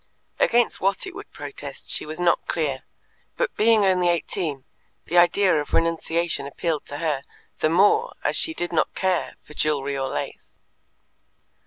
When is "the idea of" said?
5.05-5.73